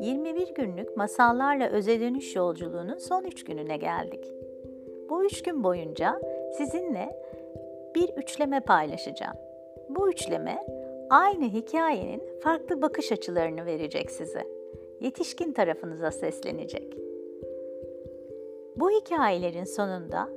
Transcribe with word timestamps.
21 0.00 0.54
günlük 0.54 0.96
masallarla 0.96 1.68
öze 1.68 2.00
dönüş 2.00 2.36
yolculuğunun 2.36 2.98
son 2.98 3.24
3 3.24 3.44
gününe 3.44 3.76
geldik. 3.76 4.32
Bu 5.10 5.24
3 5.24 5.42
gün 5.42 5.64
boyunca 5.64 6.20
sizinle 6.56 7.22
bir 7.94 8.08
üçleme 8.08 8.60
paylaşacağım. 8.60 9.36
Bu 9.88 10.10
üçleme 10.10 10.66
aynı 11.10 11.44
hikayenin 11.44 12.22
farklı 12.40 12.82
bakış 12.82 13.12
açılarını 13.12 13.66
verecek 13.66 14.10
size. 14.10 14.46
Yetişkin 15.00 15.52
tarafınıza 15.52 16.10
seslenecek. 16.10 16.98
Bu 18.76 18.90
hikayelerin 18.90 19.64
sonunda 19.64 20.28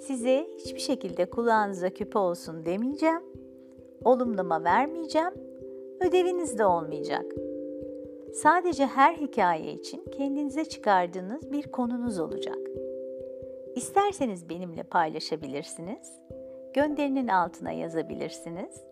size 0.00 0.46
hiçbir 0.58 0.80
şekilde 0.80 1.30
kulağınıza 1.30 1.90
küpe 1.90 2.18
olsun 2.18 2.66
demeyeceğim. 2.66 3.22
Olumlama 4.04 4.64
vermeyeceğim. 4.64 5.34
Ödeviniz 6.00 6.58
de 6.58 6.66
olmayacak. 6.66 7.49
Sadece 8.34 8.86
her 8.86 9.14
hikaye 9.14 9.72
için 9.72 10.04
kendinize 10.04 10.64
çıkardığınız 10.64 11.52
bir 11.52 11.62
konunuz 11.62 12.18
olacak. 12.18 12.58
İsterseniz 13.76 14.48
benimle 14.48 14.82
paylaşabilirsiniz. 14.82 16.20
Gönderinin 16.74 17.28
altına 17.28 17.72
yazabilirsiniz. 17.72 18.84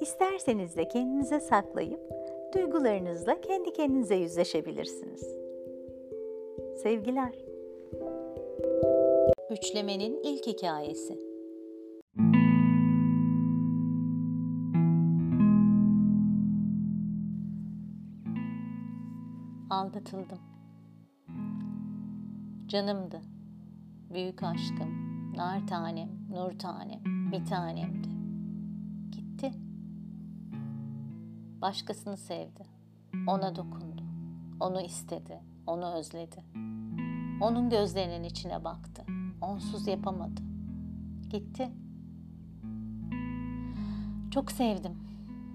İsterseniz 0.00 0.76
de 0.76 0.88
kendinize 0.88 1.40
saklayıp 1.40 2.00
duygularınızla 2.54 3.40
kendi 3.40 3.72
kendinize 3.72 4.14
yüzleşebilirsiniz. 4.14 5.36
Sevgiler. 6.82 7.34
Üçlemenin 9.50 10.20
ilk 10.22 10.46
hikayesi. 10.46 11.29
Aldatıldım. 19.70 20.38
Canımdı. 22.66 23.20
Büyük 24.14 24.42
aşkım, 24.42 24.90
nar 25.36 25.66
tanem, 25.66 26.08
nur 26.30 26.58
tanem, 26.58 27.32
bir 27.32 27.44
tanemdi. 27.44 28.08
Gitti. 29.10 29.52
Başkasını 31.62 32.16
sevdi. 32.16 32.66
Ona 33.26 33.56
dokundu. 33.56 34.02
Onu 34.60 34.80
istedi. 34.80 35.40
Onu 35.66 35.92
özledi. 35.94 36.44
Onun 37.40 37.70
gözlerinin 37.70 38.24
içine 38.24 38.64
baktı. 38.64 39.04
Onsuz 39.40 39.86
yapamadı. 39.86 40.40
Gitti. 41.28 41.68
Çok 44.30 44.52
sevdim. 44.52 44.98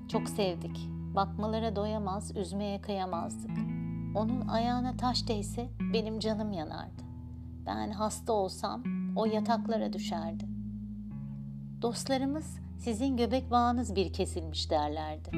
Çok 0.07 0.29
sevdik. 0.29 0.89
Bakmalara 1.16 1.75
doyamaz, 1.75 2.35
üzmeye 2.38 2.81
kıyamazdık. 2.81 3.75
Onun 4.16 4.47
ayağına 4.47 4.97
taş 4.97 5.27
değse 5.27 5.69
benim 5.94 6.19
canım 6.19 6.52
yanardı. 6.52 7.03
Ben 7.66 7.91
hasta 7.91 8.33
olsam 8.33 8.83
o 9.16 9.25
yataklara 9.25 9.94
düşerdi. 9.94 10.45
Dostlarımız 11.81 12.59
sizin 12.77 13.17
göbek 13.17 13.52
bağınız 13.52 13.95
bir 13.95 14.13
kesilmiş 14.13 14.72
derlerdi. 14.72 15.30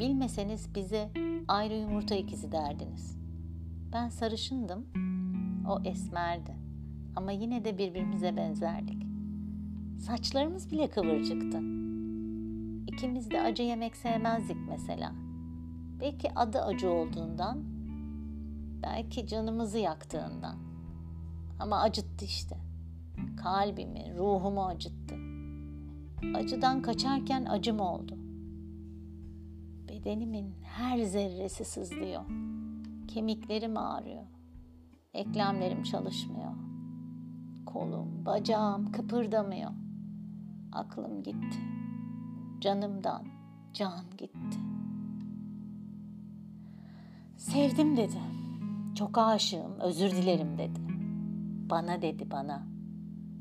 Bilmeseniz 0.00 0.74
bize 0.74 1.10
ayrı 1.48 1.74
yumurta 1.74 2.14
ikizi 2.14 2.52
derdiniz. 2.52 3.18
Ben 3.92 4.08
sarışındım, 4.08 4.86
o 5.68 5.82
esmerdi. 5.84 6.54
Ama 7.16 7.32
yine 7.32 7.64
de 7.64 7.78
birbirimize 7.78 8.36
benzerdik. 8.36 9.06
Saçlarımız 9.98 10.70
bile 10.70 10.90
kıvırcıktı. 10.90 11.58
İkimiz 12.86 13.30
de 13.30 13.40
acı 13.40 13.62
yemek 13.62 13.96
sevmezdik 13.96 14.56
mesela. 14.68 15.29
Belki 16.00 16.34
adı 16.34 16.62
acı 16.62 16.90
olduğundan, 16.90 17.58
belki 18.82 19.26
canımızı 19.26 19.78
yaktığından. 19.78 20.56
Ama 21.58 21.80
acıttı 21.80 22.24
işte. 22.24 22.56
Kalbimi, 23.42 24.14
ruhumu 24.18 24.66
acıttı. 24.66 25.14
Acıdan 26.34 26.82
kaçarken 26.82 27.44
acım 27.44 27.80
oldu. 27.80 28.18
Bedenimin 29.88 30.54
her 30.62 30.98
zerresi 31.02 31.64
sızlıyor. 31.64 32.22
Kemiklerim 33.08 33.76
ağrıyor. 33.76 34.22
Eklemlerim 35.14 35.82
çalışmıyor. 35.82 36.52
Kolum, 37.66 38.26
bacağım 38.26 38.92
kıpırdamıyor. 38.92 39.70
Aklım 40.72 41.22
gitti. 41.22 41.58
Canımdan 42.60 43.24
can 43.72 44.04
gitti. 44.18 44.58
Sevdim 47.40 47.96
dedi. 47.96 48.18
Çok 48.94 49.18
aşığım, 49.18 49.80
özür 49.80 50.10
dilerim 50.10 50.58
dedi. 50.58 50.80
Bana 51.70 52.02
dedi 52.02 52.30
bana. 52.30 52.66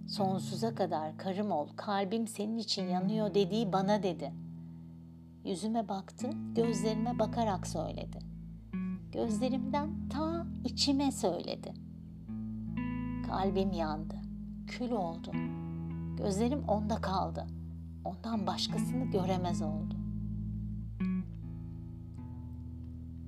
Sonsuza 0.08 0.76
kadar 0.76 1.18
karım 1.18 1.52
ol, 1.52 1.68
kalbim 1.76 2.28
senin 2.28 2.58
için 2.58 2.88
yanıyor 2.88 3.34
dediği 3.34 3.74
bana 3.74 4.04
dedi. 4.04 4.34
Yüzüme 5.46 5.90
baktı, 5.90 6.30
gözlerime 6.56 7.20
bakarak 7.20 7.68
söyledi. 7.68 8.20
Gözlerimden 9.12 9.90
ta 10.10 10.46
içime 10.66 11.12
söyledi. 11.12 11.74
Kalbim 13.28 13.72
yandı, 13.72 14.16
kül 14.68 14.92
oldu. 14.92 15.32
Gözlerim 16.18 16.64
onda 16.68 16.96
kaldı. 16.96 17.48
Ondan 18.06 18.48
başkasını 18.48 19.06
göremez 19.06 19.62
oldu. 19.62 19.96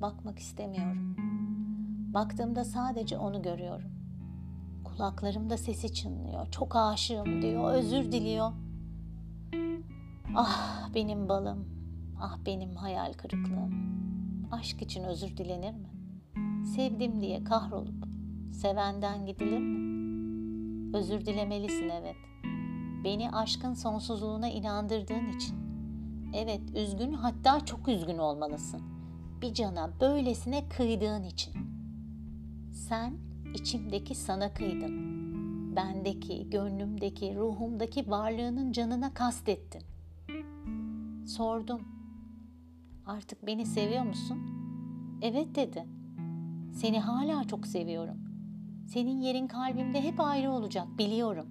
Bakmak 0.01 0.39
istemiyorum. 0.39 1.15
Baktığımda 2.13 2.63
sadece 2.63 3.17
onu 3.17 3.41
görüyorum. 3.41 3.91
Kulaklarımda 4.83 5.57
sesi 5.57 5.93
çınlıyor. 5.93 6.51
Çok 6.51 6.75
aşığım 6.75 7.41
diyor, 7.41 7.73
özür 7.73 8.11
diliyor. 8.11 8.51
Ah 10.35 10.89
benim 10.95 11.29
balım, 11.29 11.67
ah 12.21 12.37
benim 12.45 12.75
hayal 12.75 13.13
kırıklığım. 13.13 13.91
Aşk 14.51 14.81
için 14.81 15.03
özür 15.03 15.37
dilenir 15.37 15.73
mi? 15.73 15.89
Sevdim 16.65 17.21
diye 17.21 17.43
kahrolup 17.43 18.05
sevenden 18.53 19.25
gidilir 19.25 19.59
mi? 19.59 19.81
Özür 20.97 21.25
dilemelisin 21.25 21.89
evet. 21.89 22.15
Beni 23.03 23.31
aşkın 23.31 23.73
sonsuzluğuna 23.73 24.49
inandırdığın 24.49 25.29
için. 25.29 25.55
Evet, 26.33 26.61
üzgün 26.75 27.13
hatta 27.13 27.65
çok 27.65 27.87
üzgün 27.87 28.17
olmalısın. 28.17 28.90
Bir 29.41 29.53
cana 29.53 29.99
böylesine 30.01 30.69
kıydığın 30.69 31.23
için. 31.23 31.53
Sen 32.71 33.13
içimdeki 33.53 34.15
sana 34.15 34.53
kıydın. 34.53 35.11
Bendeki, 35.75 36.49
gönlümdeki, 36.49 37.35
ruhumdaki 37.35 38.09
varlığının 38.09 38.71
canına 38.71 39.13
kastettin. 39.13 39.81
Sordum. 41.27 41.81
Artık 43.05 43.47
beni 43.47 43.65
seviyor 43.65 44.03
musun? 44.03 44.39
Evet 45.21 45.55
dedi. 45.55 45.85
Seni 46.73 46.99
hala 46.99 47.43
çok 47.43 47.67
seviyorum. 47.67 48.17
Senin 48.87 49.21
yerin 49.21 49.47
kalbimde 49.47 50.03
hep 50.03 50.19
ayrı 50.19 50.51
olacak 50.51 50.87
biliyorum. 50.97 51.47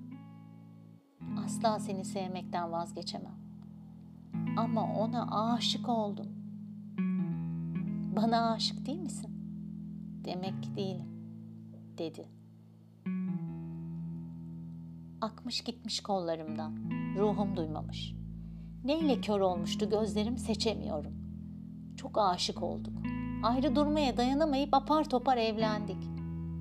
Asla 1.45 1.79
seni 1.79 2.05
sevmekten 2.05 2.73
vazgeçemem. 2.73 3.41
Ama 4.57 4.99
ona 4.99 5.53
aşık 5.53 5.89
oldum. 5.89 6.40
Bana 8.17 8.53
aşık 8.53 8.87
değil 8.87 8.99
misin? 8.99 9.31
Demek 10.25 10.63
ki 10.63 10.77
değilim, 10.77 11.09
dedi. 11.99 12.29
Akmış 15.21 15.61
gitmiş 15.61 16.01
kollarımdan, 16.01 16.77
ruhum 17.19 17.57
duymamış. 17.57 18.15
Neyle 18.85 19.21
kör 19.21 19.41
olmuştu 19.41 19.91
gözlerim 19.91 20.39
seçemiyorum. 20.39 21.13
Çok 21.97 22.19
aşık 22.19 22.63
olduk. 22.63 22.93
Ayrı 23.43 23.77
durmaya 23.77 24.17
dayanamayıp 24.17 24.75
apar 24.75 25.11
topar 25.11 25.37
evlendik. 25.37 26.05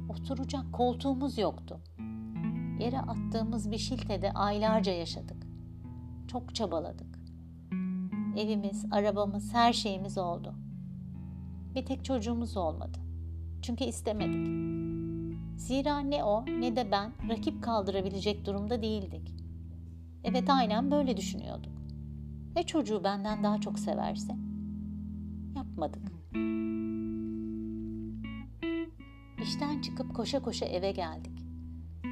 Oturacak 0.10 0.74
koltuğumuz 0.74 1.38
yoktu. 1.38 1.80
Yere 2.80 3.00
attığımız 3.00 3.72
bir 3.72 3.78
şiltede 3.78 4.32
aylarca 4.32 4.92
yaşadık. 4.92 5.48
Çok 6.28 6.56
çabaladık. 6.56 7.20
Evimiz, 8.38 8.86
arabamız, 8.92 9.54
her 9.54 9.74
şeyimiz 9.74 10.18
oldu. 10.18 10.56
Bir 11.80 11.86
tek 11.86 12.06
çocuğumuz 12.06 12.58
olmadı. 12.58 12.98
Çünkü 13.62 13.84
istemedik. 13.84 14.48
Zira 15.58 16.00
ne 16.00 16.24
o 16.24 16.46
ne 16.46 16.76
de 16.76 16.92
ben 16.92 17.12
rakip 17.30 17.64
kaldırabilecek 17.64 18.46
durumda 18.46 18.82
değildik. 18.82 19.36
Evet 20.24 20.50
aynen 20.50 20.92
böyle 20.92 21.18
düşünüyorduk. 21.18 21.72
Ve 22.56 22.64
çocuğu 22.64 23.04
benden 23.04 23.44
daha 23.44 23.62
çok 23.62 23.80
severse? 23.80 24.36
Yapmadık. 25.56 26.02
İşten 29.44 29.82
çıkıp 29.82 30.16
koşa 30.16 30.42
koşa 30.42 30.66
eve 30.66 30.92
geldik. 30.92 31.46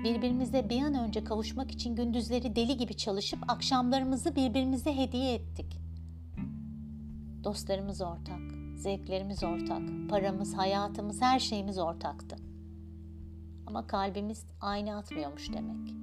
Birbirimize 0.04 0.70
bir 0.70 0.82
an 0.82 0.94
önce 0.94 1.24
kavuşmak 1.24 1.72
için 1.72 1.96
gündüzleri 1.96 2.56
deli 2.56 2.78
gibi 2.78 2.98
çalışıp 2.98 3.40
akşamlarımızı 3.48 4.36
birbirimize 4.36 4.98
hediye 4.98 5.34
ettik. 5.34 5.78
Dostlarımız 7.44 8.02
ortak, 8.02 8.67
Zevklerimiz 8.78 9.44
ortak, 9.44 9.82
paramız, 10.10 10.58
hayatımız, 10.58 11.22
her 11.22 11.40
şeyimiz 11.40 11.78
ortaktı. 11.78 12.36
Ama 13.68 13.88
kalbimiz 13.88 14.46
aynı 14.62 14.98
atmıyormuş 14.98 15.54
demek. 15.54 15.94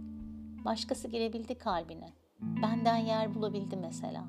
Başkası 0.65 1.09
girebildi 1.09 1.59
kalbine. 1.59 2.13
Benden 2.41 2.97
yer 2.97 3.35
bulabildi 3.35 3.77
mesela. 3.77 4.25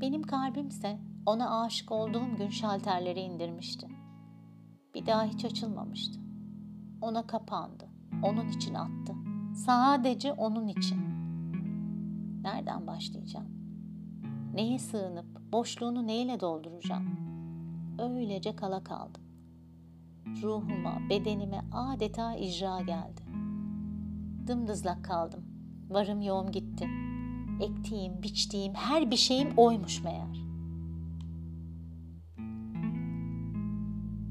Benim 0.00 0.22
kalbimse 0.22 0.98
ona 1.26 1.62
aşık 1.62 1.92
olduğum 1.92 2.36
gün 2.38 2.48
şalterleri 2.48 3.20
indirmişti. 3.20 3.88
Bir 4.94 5.06
daha 5.06 5.24
hiç 5.24 5.44
açılmamıştı. 5.44 6.20
Ona 7.00 7.26
kapandı. 7.26 7.88
Onun 8.22 8.48
için 8.48 8.74
attı. 8.74 9.14
Sadece 9.54 10.32
onun 10.32 10.68
için. 10.68 10.98
Nereden 12.42 12.86
başlayacağım? 12.86 13.48
Neye 14.54 14.78
sığınıp 14.78 15.31
boşluğunu 15.52 16.06
neyle 16.06 16.40
dolduracağım? 16.40 17.16
Öylece 17.98 18.56
kala 18.56 18.84
kaldım. 18.84 19.22
Ruhuma, 20.42 20.98
bedenime 21.10 21.64
adeta 21.72 22.34
icra 22.34 22.80
geldi. 22.80 23.22
Dımdızlak 24.46 25.04
kaldım. 25.04 25.44
Varım 25.90 26.22
yoğum 26.22 26.50
gitti. 26.50 26.88
Ektiğim, 27.60 28.22
biçtiğim 28.22 28.74
her 28.74 29.10
bir 29.10 29.16
şeyim 29.16 29.52
oymuş 29.56 30.04
meğer. 30.04 30.42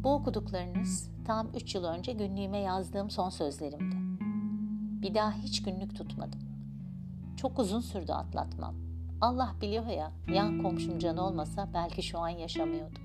Bu 0.04 0.14
okuduklarınız 0.14 1.10
tam 1.26 1.48
üç 1.56 1.76
yıl 1.76 1.84
önce 1.84 2.14
günlüğüme 2.14 2.58
yazdığım 2.58 3.10
son 3.10 3.30
sözlerimdi. 3.30 3.96
Bir 5.02 5.16
daha 5.16 5.34
hiç 5.34 5.64
günlük 5.64 5.96
tutmadım. 5.96 6.40
Çok 7.38 7.60
uzun 7.60 7.80
sürdü 7.80 8.12
atlatmam. 8.12 8.91
Allah 9.22 9.56
biliyor 9.62 9.86
ya, 9.86 10.12
yan 10.28 10.62
komşum 10.62 11.00
can 11.00 11.18
olmasa 11.18 11.70
belki 11.74 12.04
şu 12.04 12.20
an 12.20 12.30
yaşamıyordum. 12.30 13.04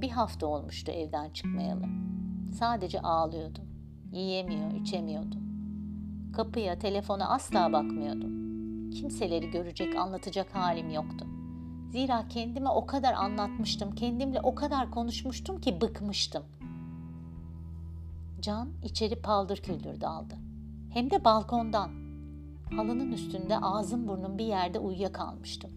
Bir 0.00 0.10
hafta 0.10 0.46
olmuştu 0.46 0.92
evden 0.92 1.30
çıkmayalı. 1.30 1.84
Sadece 2.52 3.00
ağlıyordum. 3.00 3.64
Yiyemiyor, 4.12 4.72
içemiyordum. 4.72 5.40
Kapıya, 6.32 6.78
telefona 6.78 7.28
asla 7.28 7.72
bakmıyordum. 7.72 8.30
Kimseleri 8.90 9.50
görecek, 9.50 9.96
anlatacak 9.96 10.54
halim 10.54 10.90
yoktu. 10.90 11.26
Zira 11.90 12.28
kendime 12.28 12.68
o 12.68 12.86
kadar 12.86 13.12
anlatmıştım, 13.12 13.94
kendimle 13.94 14.40
o 14.40 14.54
kadar 14.54 14.90
konuşmuştum 14.90 15.60
ki 15.60 15.80
bıkmıştım. 15.80 16.42
Can 18.40 18.68
içeri 18.84 19.22
paldır 19.22 19.56
küldür 19.56 20.00
daldı. 20.00 20.34
Hem 20.90 21.10
de 21.10 21.24
balkondan. 21.24 21.99
Halının 22.76 23.12
üstünde 23.12 23.58
ağzım 23.58 24.08
burnum 24.08 24.38
bir 24.38 24.44
yerde 24.44 24.78
uyuyakalmıştım. 24.78 25.70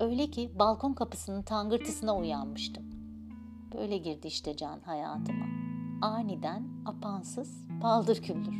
Öyle 0.00 0.30
ki 0.30 0.50
balkon 0.58 0.92
kapısının 0.92 1.42
tangırtısına 1.42 2.16
uyanmıştım. 2.16 2.84
Böyle 3.74 3.98
girdi 3.98 4.26
işte 4.26 4.56
Can 4.56 4.80
hayatıma. 4.80 5.46
Aniden, 6.02 6.68
apansız, 6.86 7.68
paldır 7.80 8.22
küldür. 8.22 8.54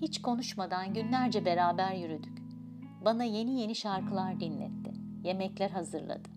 Hiç 0.00 0.22
konuşmadan 0.22 0.94
günlerce 0.94 1.44
beraber 1.44 1.94
yürüdük. 1.94 2.38
Bana 3.04 3.24
yeni 3.24 3.60
yeni 3.60 3.74
şarkılar 3.74 4.40
dinletti. 4.40 4.92
Yemekler 5.24 5.70
hazırladı. 5.70 6.28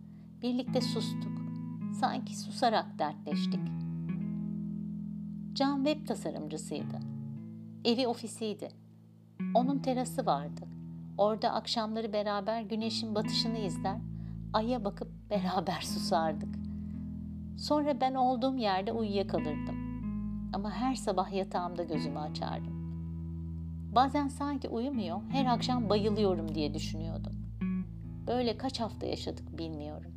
Birlikte 0.41 0.81
sustuk. 0.81 1.41
Sanki 1.99 2.39
susarak 2.39 2.99
dertleştik. 2.99 3.61
Can 5.53 5.85
web 5.85 6.07
tasarımcısıydı. 6.07 6.99
Evi 7.85 8.07
ofisiydi. 8.07 8.80
Onun 9.55 9.79
terası 9.79 10.25
vardı. 10.25 10.61
Orada 11.17 11.53
akşamları 11.53 12.13
beraber 12.13 12.61
güneşin 12.61 13.15
batışını 13.15 13.57
izler, 13.57 13.97
aya 14.53 14.85
bakıp 14.85 15.07
beraber 15.29 15.81
susardık. 15.81 16.55
Sonra 17.57 18.01
ben 18.01 18.13
olduğum 18.15 18.57
yerde 18.57 18.91
uyuyakalırdım. 18.91 19.75
Ama 20.53 20.71
her 20.71 20.95
sabah 20.95 21.33
yatağımda 21.33 21.83
gözümü 21.83 22.19
açardım. 22.19 22.81
Bazen 23.95 24.27
sanki 24.27 24.69
uyumuyor, 24.69 25.21
her 25.29 25.45
akşam 25.45 25.89
bayılıyorum 25.89 26.55
diye 26.55 26.73
düşünüyordum. 26.73 27.33
Böyle 28.27 28.57
kaç 28.57 28.79
hafta 28.79 29.05
yaşadık 29.05 29.57
bilmiyorum. 29.57 30.11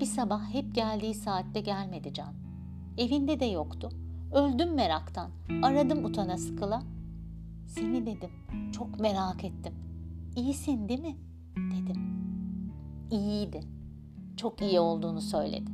Bir 0.00 0.06
sabah 0.06 0.54
hep 0.54 0.74
geldiği 0.74 1.14
saatte 1.14 1.60
gelmedi 1.60 2.14
Can. 2.14 2.34
Evinde 2.98 3.40
de 3.40 3.44
yoktu. 3.44 3.90
Öldüm 4.34 4.74
meraktan. 4.74 5.30
Aradım 5.62 6.04
utana 6.04 6.36
sıkıla. 6.36 6.82
Seni 7.66 8.06
dedim. 8.06 8.30
Çok 8.72 9.00
merak 9.00 9.44
ettim. 9.44 9.74
İyisin 10.36 10.88
değil 10.88 11.00
mi? 11.00 11.16
Dedim. 11.56 12.00
İyiydi. 13.10 13.60
Çok 14.36 14.62
iyi 14.62 14.80
olduğunu 14.80 15.20
söyledi. 15.20 15.70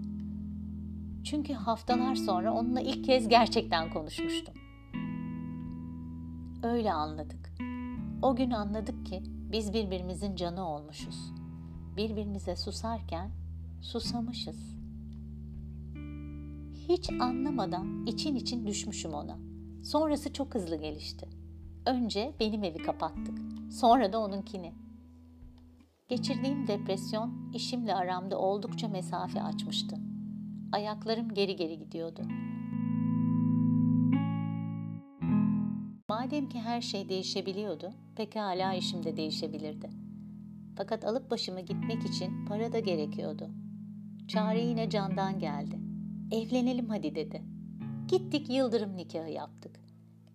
Çünkü 1.25 1.53
haftalar 1.53 2.15
sonra 2.15 2.53
onunla 2.55 2.81
ilk 2.81 3.05
kez 3.05 3.29
gerçekten 3.29 3.93
konuşmuştum. 3.93 4.55
Öyle 6.63 6.93
anladık. 6.93 7.53
O 8.23 8.37
gün 8.37 8.51
anladık 8.51 9.07
ki 9.07 9.23
biz 9.53 9.73
birbirimizin 9.73 10.37
canı 10.37 10.69
olmuşuz. 10.69 11.33
Birbirimize 11.97 12.57
susarken 12.57 13.31
susamışız. 13.81 14.77
Hiç 16.89 17.11
anlamadan 17.21 18.07
için 18.07 18.35
için 18.35 18.67
düşmüşüm 18.67 19.15
ona. 19.15 19.39
Sonrası 19.85 20.33
çok 20.33 20.55
hızlı 20.55 20.77
gelişti. 20.77 21.42
Önce 21.87 22.33
benim 22.41 22.65
evi 22.65 22.79
kapattık. 22.79 23.39
Sonra 23.71 24.13
da 24.13 24.19
onunkini. 24.19 24.73
Geçirdiğim 26.09 26.67
depresyon 26.67 27.53
işimle 27.55 27.95
aramda 27.95 28.39
oldukça 28.39 28.89
mesafe 28.89 29.43
açmıştı. 29.43 29.97
Ayaklarım 30.73 31.35
geri 31.35 31.57
geri 31.57 31.79
gidiyordu. 31.79 32.23
Madem 36.09 36.49
ki 36.49 36.61
her 36.61 36.81
şey 36.81 37.09
değişebiliyordu, 37.09 37.93
pekala 38.17 38.75
işim 38.75 39.05
de 39.05 39.17
değişebilirdi. 39.17 39.91
Fakat 40.77 41.05
alıp 41.05 41.31
başımı 41.31 41.61
gitmek 41.61 42.05
için 42.05 42.47
para 42.47 42.73
da 42.73 42.79
gerekiyordu. 42.79 43.51
Çare 44.29 44.61
yine 44.61 44.91
candan 44.91 45.39
geldi. 45.39 45.79
Evlenelim 46.33 46.89
hadi 46.89 47.15
dedi. 47.15 47.43
Gittik 48.09 48.51
yıldırım 48.51 48.97
nikahı 48.97 49.31
yaptık. 49.31 49.81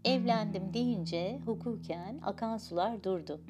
Evlendim 0.06 0.74
deyince 0.74 1.42
hukuken 1.46 2.20
akan 2.24 2.58
sular 2.58 3.04
durdu. 3.04 3.42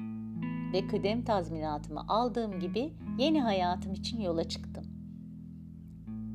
Ve 0.72 0.86
kıdem 0.86 1.24
tazminatımı 1.24 2.04
aldığım 2.08 2.60
gibi 2.60 2.92
yeni 3.18 3.42
hayatım 3.42 3.92
için 3.94 4.20
yola 4.20 4.48
çıktım. 4.48 4.84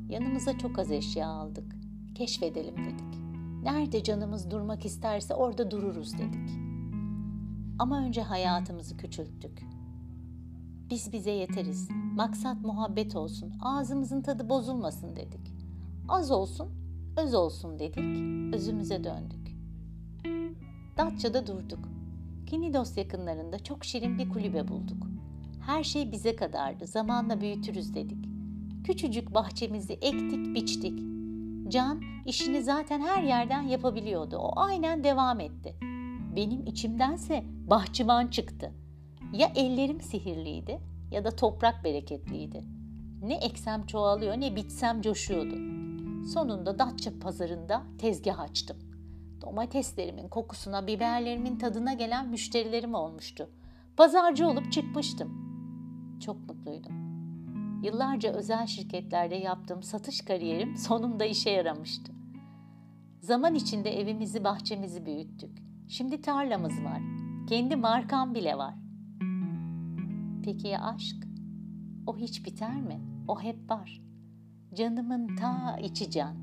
Yanımıza 0.10 0.58
çok 0.58 0.80
az 0.80 0.92
eşya 0.92 1.28
aldık. 1.28 1.76
Keşfedelim 2.16 2.78
dedik. 2.78 3.24
Nerede 3.64 4.04
canımız 4.04 4.52
durmak 4.52 4.86
isterse 4.86 5.34
orada 5.34 5.72
dururuz 5.72 6.14
dedik. 6.14 6.50
Ama 7.80 8.00
önce 8.00 8.22
hayatımızı 8.22 8.98
küçülttük. 8.98 9.64
Biz 10.90 11.14
bize 11.14 11.32
yeteriz. 11.32 11.90
Maksat 12.16 12.62
muhabbet 12.62 13.16
olsun. 13.16 13.54
Ağzımızın 13.62 14.22
tadı 14.22 14.50
bozulmasın 14.50 15.16
dedik. 15.16 15.54
Az 16.10 16.32
olsun, 16.32 16.70
öz 17.18 17.34
olsun 17.34 17.80
dedik. 17.80 17.98
Özümüze 18.56 19.04
döndük. 19.04 19.43
Datça'da 20.98 21.48
durduk. 21.48 21.80
Kinidos 22.48 22.98
yakınlarında 22.98 23.60
çok 23.60 23.86
şirin 23.86 24.18
bir 24.18 24.30
kulübe 24.30 24.68
bulduk. 24.68 25.08
Her 25.66 25.84
şey 25.84 26.12
bize 26.12 26.36
kadardı. 26.36 26.88
Zamanla 26.88 27.42
büyütürüz 27.42 27.94
dedik. 27.94 28.26
Küçücük 28.84 29.34
bahçemizi 29.34 29.94
ektik, 29.94 30.56
biçtik. 30.56 31.00
Can 31.68 32.02
işini 32.26 32.64
zaten 32.64 33.02
her 33.02 33.24
yerden 33.24 33.62
yapabiliyordu. 33.62 34.38
O 34.38 34.52
aynen 34.56 35.04
devam 35.04 35.40
etti. 35.40 35.76
Benim 36.36 36.66
içimdense 36.66 37.44
bahçıvan 37.70 38.28
çıktı. 38.28 38.72
Ya 39.34 39.52
ellerim 39.56 40.02
sihirliydi 40.02 40.80
ya 41.12 41.26
da 41.26 41.32
toprak 41.32 41.84
bereketliydi. 41.84 42.64
Ne 43.22 43.36
eksem 43.36 43.86
çoğalıyor 43.86 44.34
ne 44.34 44.56
bitsem 44.56 45.02
coşuyordu. 45.02 45.56
Sonunda 46.28 46.80
Datça 46.80 47.20
pazarında 47.20 47.84
tezgah 47.98 48.40
açtım. 48.40 48.93
Domateslerimin 49.44 50.28
kokusuna, 50.28 50.88
biberlerimin 50.88 51.58
tadına 51.58 51.94
gelen 51.94 52.30
müşterilerim 52.30 52.94
olmuştu. 52.94 53.50
Pazarcı 53.98 54.48
olup 54.48 54.72
çıkmıştım. 54.72 55.44
Çok 56.26 56.50
mutluydum. 56.50 56.94
Yıllarca 57.84 58.34
özel 58.34 58.68
şirketlerde 58.68 59.36
yaptığım 59.36 59.84
satış 59.84 60.22
kariyerim 60.22 60.78
sonunda 60.78 61.26
işe 61.26 61.50
yaramıştı. 61.50 62.14
Zaman 63.20 63.56
içinde 63.56 64.00
evimizi, 64.02 64.44
bahçemizi 64.44 65.06
büyüttük. 65.06 65.64
Şimdi 65.88 66.22
tarlamız 66.22 66.84
var. 66.84 67.02
Kendi 67.50 67.76
markam 67.76 68.36
bile 68.36 68.58
var. 68.58 68.74
Peki 70.44 70.68
ya 70.68 70.82
aşk? 70.82 71.16
O 72.08 72.18
hiç 72.18 72.46
biter 72.46 72.82
mi? 72.82 73.02
O 73.28 73.42
hep 73.42 73.70
var. 73.70 74.02
Canımın 74.74 75.36
ta 75.36 75.78
içi 75.78 76.12
can. 76.12 76.36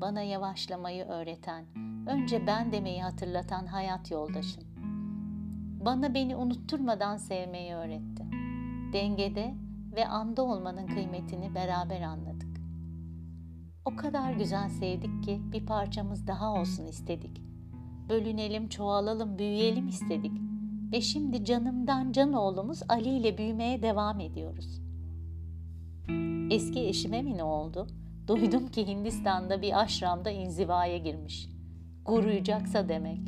Bana 0.00 0.22
yavaşlamayı 0.22 1.04
öğreten, 1.04 1.64
önce 2.08 2.46
ben 2.46 2.72
demeyi 2.72 3.02
hatırlatan 3.02 3.66
hayat 3.66 4.10
yoldaşım. 4.10 4.64
Bana 5.84 6.14
beni 6.14 6.36
unutturmadan 6.36 7.16
sevmeyi 7.16 7.74
öğretti. 7.74 8.24
Dengede 8.92 9.54
ve 9.96 10.08
anda 10.08 10.42
olmanın 10.42 10.86
kıymetini 10.86 11.54
beraber 11.54 12.00
anladık. 12.00 12.60
O 13.84 13.96
kadar 13.96 14.32
güzel 14.32 14.68
sevdik 14.68 15.24
ki 15.24 15.40
bir 15.52 15.66
parçamız 15.66 16.26
daha 16.26 16.52
olsun 16.52 16.86
istedik. 16.86 17.42
Bölünelim, 18.08 18.68
çoğalalım, 18.68 19.38
büyüyelim 19.38 19.88
istedik. 19.88 20.32
Ve 20.92 21.00
şimdi 21.00 21.44
canımdan 21.44 22.12
can 22.12 22.32
oğlumuz 22.32 22.82
Ali 22.88 23.08
ile 23.08 23.38
büyümeye 23.38 23.82
devam 23.82 24.20
ediyoruz. 24.20 24.80
Eski 26.50 26.80
eşime 26.80 27.22
mi 27.22 27.36
ne 27.36 27.42
oldu? 27.42 27.86
Duydum 28.26 28.68
ki 28.68 28.86
Hindistan'da 28.86 29.62
bir 29.62 29.80
aşramda 29.80 30.30
inzivaya 30.30 30.98
girmiş. 30.98 31.57
Guruyacaksa 32.08 32.88
demek. 32.88 33.18